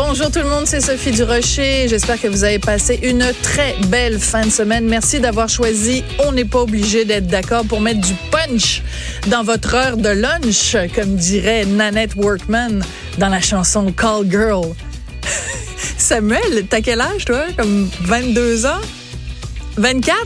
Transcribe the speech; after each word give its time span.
Bonjour 0.00 0.30
tout 0.30 0.38
le 0.38 0.48
monde, 0.48 0.64
c'est 0.64 0.80
Sophie 0.80 1.10
Durocher. 1.10 1.88
J'espère 1.88 2.20
que 2.20 2.28
vous 2.28 2.44
avez 2.44 2.60
passé 2.60 3.00
une 3.02 3.32
très 3.42 3.74
belle 3.88 4.20
fin 4.20 4.42
de 4.42 4.50
semaine. 4.50 4.86
Merci 4.86 5.18
d'avoir 5.18 5.48
choisi 5.48 6.04
On 6.20 6.30
n'est 6.30 6.44
pas 6.44 6.60
obligé 6.60 7.04
d'être 7.04 7.26
d'accord 7.26 7.64
pour 7.64 7.80
mettre 7.80 8.02
du 8.02 8.14
punch 8.30 8.84
dans 9.26 9.42
votre 9.42 9.74
heure 9.74 9.96
de 9.96 10.10
lunch, 10.10 10.76
comme 10.94 11.16
dirait 11.16 11.64
Nanette 11.64 12.14
Workman 12.14 12.80
dans 13.18 13.28
la 13.28 13.40
chanson 13.40 13.90
Call 13.90 14.30
Girl. 14.30 14.72
Samuel, 15.98 16.66
t'as 16.70 16.80
quel 16.80 17.00
âge 17.00 17.24
toi? 17.24 17.46
Comme 17.56 17.90
22 18.02 18.66
ans? 18.66 18.80
24? 19.78 20.16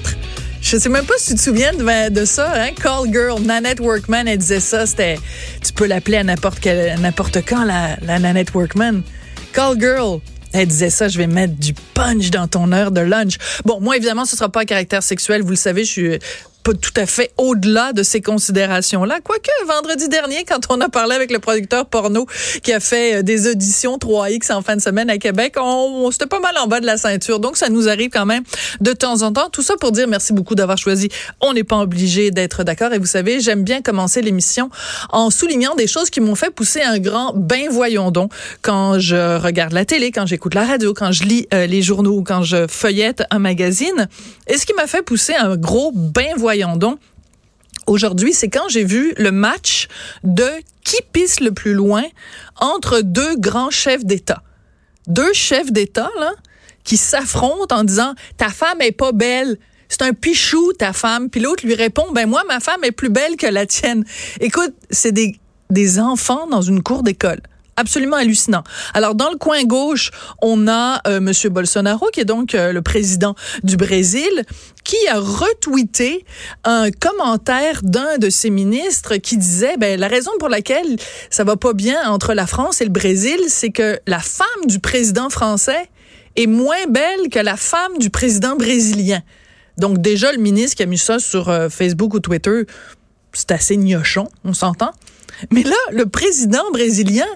Je 0.61 0.77
sais 0.77 0.91
même 0.91 1.07
pas 1.07 1.15
si 1.17 1.31
tu 1.31 1.37
te 1.37 1.41
souviens 1.41 1.73
de, 1.73 2.25
ça, 2.27 2.53
hein? 2.55 2.73
Call 2.77 3.11
Girl, 3.11 3.41
Nanette 3.41 3.81
Workman, 3.81 4.29
elle 4.29 4.37
disait 4.37 4.61
ça. 4.61 4.85
C'était, 4.85 5.19
tu 5.65 5.73
peux 5.73 5.87
l'appeler 5.87 6.19
à 6.19 6.25
n'importe 6.25 6.63
n'importe 6.67 7.39
quand, 7.49 7.65
la 7.65 8.19
Nanette 8.19 8.53
Workman. 8.53 9.03
Call 9.53 9.79
Girl. 9.79 10.21
Elle 10.53 10.69
disait 10.69 10.91
ça, 10.91 11.09
je 11.09 11.17
vais 11.17 11.27
mettre 11.27 11.55
du 11.55 11.73
punch 11.95 12.31
dans 12.31 12.47
ton 12.47 12.73
heure 12.73 12.91
de 12.91 13.01
lunch. 13.01 13.39
Bon, 13.65 13.81
moi, 13.81 13.97
évidemment, 13.97 14.27
ce 14.27 14.37
sera 14.37 14.51
pas 14.51 14.61
un 14.61 14.65
caractère 14.65 15.03
sexuel. 15.03 15.43
Vous 15.43 15.51
le 15.51 15.57
savez, 15.57 15.85
je 15.85 15.91
suis 15.91 16.19
pas 16.63 16.75
tout 16.75 16.93
à 16.97 17.07
fait 17.07 17.33
au-delà 17.39 17.93
de 17.93 18.03
ces 18.03 18.21
considérations-là. 18.21 19.21
Quoique, 19.23 19.51
vendredi 19.67 20.09
dernier, 20.09 20.45
quand 20.45 20.61
on 20.71 20.81
a 20.81 20.89
parlé 20.89 21.15
avec 21.15 21.31
le 21.31 21.39
producteur 21.39 21.87
porno 21.87 22.27
qui 22.63 22.73
a 22.73 22.81
fait 22.81 23.17
euh, 23.17 23.23
des 23.23 23.51
auditions 23.51 23.97
3X 23.97 24.53
en 24.53 24.63
fin 24.63 24.77
de 24.77 24.81
semaine 24.81 25.11
à 25.11 25.19
Québec, 25.19 25.55
on, 25.59 26.05
on 26.07 26.11
c'était 26.11 26.27
pas 26.27 26.41
mal 26.41 26.57
en 26.59 26.67
bas 26.67 26.81
de 26.81 26.87
la 26.87 26.97
ceinture. 26.97 27.41
Donc, 27.41 27.57
ça 27.57 27.69
nous 27.69 27.89
arrive 27.89 28.11
quand 28.11 28.27
même 28.27 28.45
de 28.81 28.93
temps 28.93 29.23
en 29.23 29.33
temps. 29.33 29.51
Tout 29.51 29.63
ça 29.63 29.75
pour 29.77 29.93
dire 29.93 30.07
merci 30.09 30.33
beaucoup 30.33 30.55
d'avoir 30.55 30.79
choisi. 30.79 31.09
On 31.41 31.53
n'est 31.53 31.65
pas 31.65 31.79
obligé 31.79 32.31
d'être 32.31 32.65
d'accord. 32.65 32.93
Et 32.93 32.99
vous 32.99 33.07
savez, 33.07 33.41
j'aime 33.41 33.65
bien 33.65 33.83
commencer 33.83 34.23
l'émission 34.23 34.71
en 35.11 35.31
soulignant 35.31 35.75
des 35.75 35.87
choses 35.87 36.11
qui 36.11 36.21
m'ont 36.21 36.35
fait 36.35 36.51
pousser 36.51 36.83
un 36.83 36.99
grand 36.99 37.33
ben 37.35 37.69
voyons 37.71 38.11
donc 38.11 38.33
quand 38.63 38.99
je 38.99 39.39
regarde 39.39 39.73
la 39.73 39.85
télé, 39.85 40.11
quand 40.13 40.27
j'écoute 40.27 40.55
la 40.55 40.65
radio, 40.65 40.95
quand 40.95 41.13
je 41.13 41.25
lis 41.25 41.47
euh, 41.53 41.67
les 41.67 41.83
journaux 41.83 42.19
ou 42.19 42.23
quand 42.23 42.43
je 42.43 42.67
feuillette 42.69 43.23
un 43.31 43.39
magazine. 43.39 44.09
Et 44.47 44.59
ce 44.59 44.67
qui 44.67 44.75
m'a 44.75 44.87
fait 44.87 45.03
pousser 45.03 45.35
un 45.35 45.57
gros 45.57 45.93
ben 45.95 46.35
voyons 46.37 46.52
donc. 46.77 46.99
Aujourd'hui, 47.87 48.33
c'est 48.33 48.49
quand 48.49 48.69
j'ai 48.69 48.85
vu 48.85 49.13
le 49.17 49.33
match 49.33 49.89
de 50.23 50.49
qui 50.85 50.97
pisse 51.13 51.41
le 51.41 51.53
plus 51.53 51.75
loin 51.75 52.05
entre 52.61 53.01
deux 53.01 53.37
grands 53.37 53.71
chefs 53.71 54.05
d'État. 54.05 54.43
Deux 55.09 55.33
chefs 55.33 55.73
d'État, 55.73 56.11
là, 56.21 56.33
qui 56.85 56.97
s'affrontent 56.97 57.75
en 57.77 57.85
disant 57.85 58.15
ta 58.37 58.51
femme 58.51 58.81
est 58.81 58.93
pas 58.93 59.13
belle. 59.13 59.59
C'est 59.89 60.03
un 60.03 60.13
pichou, 60.13 60.73
ta 60.75 60.93
femme. 60.93 61.29
Puis 61.29 61.41
l'autre 61.41 61.67
lui 61.67 61.75
répond, 61.75 62.13
ben 62.13 62.29
moi, 62.29 62.43
ma 62.49 62.61
femme 62.61 62.85
est 62.85 62.93
plus 62.93 63.11
belle 63.11 63.37
que 63.37 63.47
la 63.47 63.67
tienne. 63.67 64.05
Écoute, 64.41 64.75
c'est 64.91 65.13
des, 65.13 65.37
des 65.71 65.99
enfants 65.99 66.47
dans 66.47 66.63
une 66.63 66.83
cour 66.83 67.03
d'école 67.03 67.41
absolument 67.77 68.17
hallucinant. 68.17 68.63
Alors 68.95 69.15
dans 69.15 69.31
le 69.31 69.37
coin 69.37 69.65
gauche, 69.65 70.11
on 70.41 70.69
a 70.69 71.01
euh, 71.07 71.21
monsieur 71.21 71.51
Bolsonaro 71.51 72.09
qui 72.13 72.21
est 72.21 72.25
donc 72.25 72.55
euh, 72.55 72.73
le 72.73 72.83
président 72.83 73.35
du 73.63 73.77
Brésil 73.77 74.45
qui 74.85 74.97
a 75.09 75.19
retweeté 75.19 76.25
un 76.65 76.91
commentaire 76.91 77.81
d'un 77.83 78.19
de 78.19 78.31
ses 78.31 78.51
ministres 78.51 79.17
qui 79.17 79.37
disait 79.37 79.77
ben 79.79 79.99
la 79.99 80.09
raison 80.09 80.33
pour 80.39 80.49
laquelle 80.49 80.97
ça 81.31 81.45
va 81.45 81.57
pas 81.57 81.73
bien 81.73 82.11
entre 82.11 82.35
la 82.35 82.47
France 82.47 82.81
et 82.81 82.85
le 82.85 82.91
Brésil, 82.91 83.39
c'est 83.49 83.71
que 83.71 83.99
la 84.07 84.19
femme 84.19 84.67
du 84.67 84.79
président 84.79 85.31
français 85.31 85.89
est 86.37 86.47
moins 86.47 86.87
belle 86.89 87.29
que 87.31 87.39
la 87.39 87.57
femme 87.57 87.99
du 87.99 88.11
président 88.11 88.57
brésilien. 88.57 89.23
Donc 89.79 89.99
déjà 89.99 90.33
le 90.33 90.39
ministre 90.39 90.77
qui 90.77 90.83
a 90.83 90.87
mis 90.87 90.99
ça 90.99 91.19
sur 91.19 91.49
euh, 91.49 91.69
Facebook 91.69 92.15
ou 92.15 92.21
Twitter, 92.21 92.67
c'est 93.33 93.53
assez 93.53 93.77
gnochon, 93.77 94.29
on 94.45 94.53
s'entend. 94.53 94.93
Mais 95.51 95.63
là, 95.63 95.77
le 95.91 96.07
président 96.07 96.71
brésilien 96.73 97.27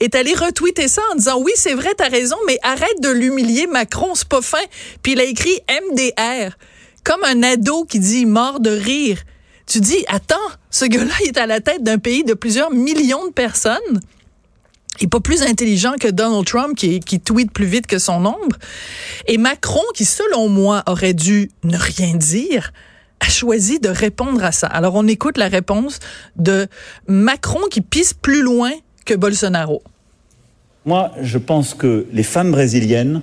est 0.00 0.14
allé 0.14 0.34
retweeter 0.34 0.88
ça 0.88 1.02
en 1.12 1.16
disant 1.16 1.40
oui, 1.40 1.52
c'est 1.54 1.74
vrai, 1.74 1.90
t'as 1.96 2.08
raison, 2.08 2.36
mais 2.46 2.58
arrête 2.62 3.00
de 3.00 3.10
l'humilier, 3.10 3.66
Macron, 3.66 4.14
c'est 4.14 4.28
pas 4.28 4.42
fin. 4.42 4.62
Puis 5.02 5.12
il 5.12 5.20
a 5.20 5.24
écrit 5.24 5.58
MDR, 5.90 6.56
comme 7.04 7.22
un 7.24 7.42
ado 7.42 7.84
qui 7.84 8.00
dit 8.00 8.26
mort 8.26 8.60
de 8.60 8.70
rire. 8.70 9.22
Tu 9.66 9.80
dis, 9.80 10.04
attends, 10.08 10.34
ce 10.70 10.84
gars-là 10.84 11.14
est 11.24 11.38
à 11.38 11.46
la 11.46 11.60
tête 11.60 11.82
d'un 11.82 11.98
pays 11.98 12.24
de 12.24 12.34
plusieurs 12.34 12.72
millions 12.72 13.26
de 13.26 13.32
personnes. 13.32 14.00
Il 15.00 15.04
est 15.04 15.08
pas 15.08 15.20
plus 15.20 15.42
intelligent 15.42 15.94
que 15.98 16.08
Donald 16.08 16.44
Trump 16.44 16.76
qui, 16.76 17.00
qui 17.00 17.20
tweet 17.20 17.50
plus 17.52 17.66
vite 17.66 17.86
que 17.86 17.98
son 17.98 18.26
ombre. 18.26 18.56
Et 19.26 19.38
Macron, 19.38 19.82
qui 19.94 20.04
selon 20.04 20.48
moi 20.48 20.82
aurait 20.86 21.14
dû 21.14 21.50
ne 21.64 21.78
rien 21.78 22.14
dire, 22.14 22.72
a 23.22 23.30
choisi 23.30 23.78
de 23.78 23.88
répondre 23.88 24.42
à 24.44 24.52
ça. 24.52 24.66
Alors, 24.66 24.94
on 24.96 25.06
écoute 25.06 25.38
la 25.38 25.48
réponse 25.48 26.00
de 26.36 26.66
Macron 27.06 27.60
qui 27.70 27.80
pisse 27.80 28.14
plus 28.14 28.42
loin 28.42 28.72
que 29.04 29.14
Bolsonaro. 29.14 29.82
Moi, 30.84 31.12
je 31.20 31.38
pense 31.38 31.74
que 31.74 32.06
les 32.12 32.24
femmes 32.24 32.50
brésiliennes 32.50 33.22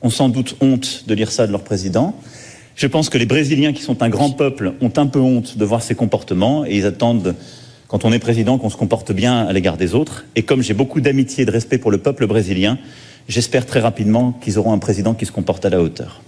ont 0.00 0.10
sans 0.10 0.30
doute 0.30 0.56
honte 0.60 1.04
de 1.06 1.14
lire 1.14 1.30
ça 1.30 1.46
de 1.46 1.52
leur 1.52 1.62
président. 1.62 2.14
Je 2.76 2.86
pense 2.86 3.08
que 3.08 3.18
les 3.18 3.26
Brésiliens, 3.26 3.72
qui 3.72 3.82
sont 3.82 4.02
un 4.02 4.08
grand 4.08 4.30
peuple, 4.30 4.72
ont 4.80 4.92
un 4.96 5.06
peu 5.06 5.20
honte 5.20 5.58
de 5.58 5.64
voir 5.64 5.82
ces 5.82 5.94
comportements 5.94 6.64
et 6.64 6.76
ils 6.76 6.86
attendent, 6.86 7.34
quand 7.88 8.04
on 8.04 8.12
est 8.12 8.18
président, 8.18 8.58
qu'on 8.58 8.70
se 8.70 8.76
comporte 8.76 9.12
bien 9.12 9.46
à 9.46 9.52
l'égard 9.52 9.76
des 9.76 9.94
autres. 9.94 10.24
Et 10.34 10.42
comme 10.42 10.62
j'ai 10.62 10.74
beaucoup 10.74 11.00
d'amitié 11.00 11.42
et 11.42 11.46
de 11.46 11.52
respect 11.52 11.78
pour 11.78 11.90
le 11.90 11.98
peuple 11.98 12.26
brésilien, 12.26 12.78
j'espère 13.28 13.66
très 13.66 13.80
rapidement 13.80 14.32
qu'ils 14.32 14.58
auront 14.58 14.72
un 14.72 14.78
président 14.78 15.14
qui 15.14 15.26
se 15.26 15.32
comporte 15.32 15.64
à 15.64 15.70
la 15.70 15.80
hauteur. 15.80 16.22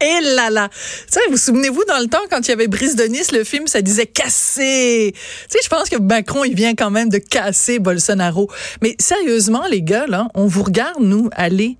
Et 0.00 0.20
là 0.34 0.50
là. 0.50 0.70
Tu 1.12 1.18
vous 1.30 1.36
souvenez-vous 1.36 1.84
dans 1.86 1.98
le 1.98 2.06
temps 2.06 2.18
quand 2.30 2.40
il 2.40 2.48
y 2.48 2.52
avait 2.52 2.68
Brise 2.68 2.96
de 2.96 3.04
le 3.36 3.44
film, 3.44 3.66
ça 3.66 3.82
disait 3.82 4.06
casser. 4.06 5.12
Tu 5.14 5.20
sais, 5.48 5.58
je 5.62 5.68
pense 5.68 5.88
que 5.88 5.96
Macron, 5.96 6.44
il 6.44 6.54
vient 6.54 6.74
quand 6.74 6.90
même 6.90 7.08
de 7.08 7.18
casser 7.18 7.78
Bolsonaro. 7.78 8.50
Mais 8.82 8.96
sérieusement, 8.98 9.64
les 9.70 9.82
gars, 9.82 10.06
là, 10.06 10.28
on 10.34 10.46
vous 10.46 10.62
regarde, 10.62 11.00
nous, 11.00 11.28
aller. 11.32 11.76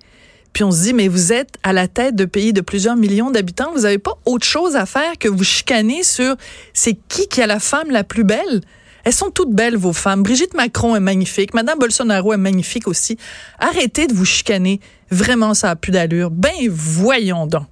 Puis 0.53 0.63
on 0.63 0.71
se 0.71 0.83
dit, 0.83 0.93
mais 0.93 1.07
vous 1.07 1.31
êtes 1.33 1.55
à 1.63 1.73
la 1.73 1.87
tête 1.87 2.15
de 2.15 2.25
pays 2.25 2.53
de 2.53 2.61
plusieurs 2.61 2.95
millions 2.95 3.31
d'habitants. 3.31 3.71
Vous 3.73 3.81
n'avez 3.81 3.97
pas 3.97 4.13
autre 4.25 4.45
chose 4.45 4.75
à 4.75 4.85
faire 4.85 5.17
que 5.17 5.29
vous 5.29 5.43
chicaner 5.43 6.03
sur 6.03 6.35
c'est 6.73 6.97
qui 7.07 7.27
qui 7.27 7.41
a 7.41 7.47
la 7.47 7.59
femme 7.59 7.89
la 7.89 8.03
plus 8.03 8.23
belle? 8.23 8.61
Elles 9.03 9.13
sont 9.13 9.31
toutes 9.31 9.53
belles, 9.53 9.77
vos 9.77 9.93
femmes. 9.93 10.21
Brigitte 10.21 10.53
Macron 10.53 10.95
est 10.95 10.99
magnifique. 10.99 11.53
Madame 11.53 11.79
Bolsonaro 11.79 12.33
est 12.33 12.37
magnifique 12.37 12.87
aussi. 12.87 13.17
Arrêtez 13.59 14.05
de 14.07 14.13
vous 14.13 14.25
chicaner. 14.25 14.79
Vraiment, 15.09 15.53
ça 15.53 15.71
a 15.71 15.75
plus 15.75 15.91
d'allure. 15.91 16.29
Ben, 16.29 16.51
voyons 16.69 17.47
donc. 17.47 17.65